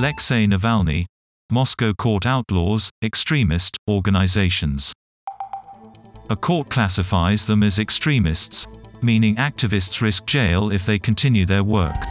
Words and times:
Alexei 0.00 0.46
Navalny, 0.46 1.04
Moscow 1.52 1.92
court 1.92 2.24
outlaws 2.24 2.88
extremist 3.04 3.76
organizations. 3.86 4.94
A 6.30 6.36
court 6.36 6.70
classifies 6.70 7.44
them 7.44 7.62
as 7.62 7.78
extremists, 7.78 8.66
meaning 9.02 9.36
activists 9.36 10.00
risk 10.00 10.24
jail 10.24 10.72
if 10.72 10.86
they 10.86 10.98
continue 10.98 11.44
their 11.44 11.62
work. 11.62 12.02